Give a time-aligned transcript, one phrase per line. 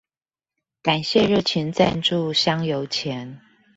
[0.81, 3.39] 感謝熱情贊助香油錢